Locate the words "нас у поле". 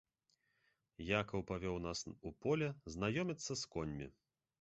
1.87-2.71